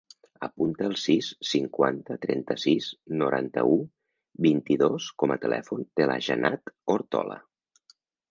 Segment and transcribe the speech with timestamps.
[0.45, 2.87] Apunta el sis, cinquanta, trenta-sis,
[3.19, 3.77] noranta-u,
[4.47, 7.37] vint-i-dos com a telèfon de la Janat Ortola.